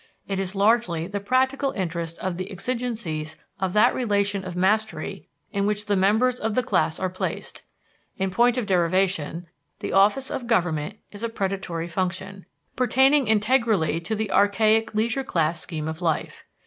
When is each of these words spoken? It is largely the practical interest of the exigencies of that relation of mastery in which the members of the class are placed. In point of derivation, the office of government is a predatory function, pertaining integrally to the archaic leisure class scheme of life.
It 0.27 0.39
is 0.39 0.55
largely 0.55 1.05
the 1.05 1.19
practical 1.19 1.73
interest 1.73 2.17
of 2.17 2.37
the 2.37 2.49
exigencies 2.49 3.37
of 3.59 3.73
that 3.73 3.93
relation 3.93 4.43
of 4.43 4.55
mastery 4.55 5.27
in 5.51 5.67
which 5.67 5.85
the 5.85 5.95
members 5.95 6.39
of 6.39 6.55
the 6.55 6.63
class 6.63 6.99
are 6.99 7.07
placed. 7.07 7.61
In 8.17 8.31
point 8.31 8.57
of 8.57 8.65
derivation, 8.65 9.45
the 9.77 9.93
office 9.93 10.31
of 10.31 10.47
government 10.47 10.97
is 11.11 11.21
a 11.21 11.29
predatory 11.29 11.87
function, 11.87 12.47
pertaining 12.75 13.27
integrally 13.27 13.99
to 13.99 14.15
the 14.15 14.31
archaic 14.31 14.95
leisure 14.95 15.23
class 15.23 15.61
scheme 15.61 15.87
of 15.87 16.01
life. 16.01 16.45